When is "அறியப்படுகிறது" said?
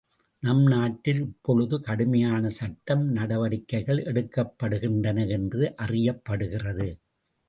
5.81-6.89